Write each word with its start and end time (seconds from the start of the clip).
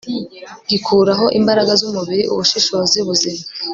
gikuraho 0.69 1.25
imbaraga 1.39 1.71
zumubiri 1.81 2.23
ubushishozi 2.33 2.97
buzima 3.07 3.41